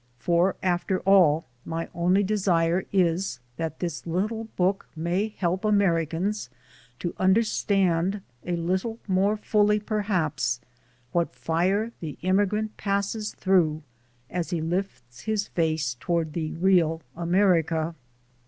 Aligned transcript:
For 0.17 0.55
after 0.63 0.99
all 1.01 1.45
my 1.63 1.87
only 1.93 2.23
desire 2.23 2.85
is 2.91 3.39
that 3.57 3.79
this 3.81 4.07
little 4.07 4.45
book 4.55 4.87
may 4.95 5.27
help 5.37 5.63
Americans 5.63 6.49
to 6.97 7.13
under 7.19 7.43
stand, 7.43 8.23
a 8.43 8.55
little 8.55 8.97
more 9.07 9.37
fully 9.37 9.79
perhaps, 9.79 10.59
what 11.11 11.35
fire 11.35 11.91
the 11.99 12.17
im 12.23 12.37
migrant 12.37 12.77
passes 12.77 13.35
through 13.35 13.83
as 14.27 14.49
he 14.49 14.59
lifts 14.59 15.19
his 15.19 15.49
face 15.49 15.95
toward 15.99 16.33
the 16.33 16.53
real 16.53 17.03
America. 17.15 17.93